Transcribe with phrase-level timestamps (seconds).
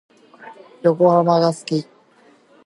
[0.81, 1.85] 横浜が好き。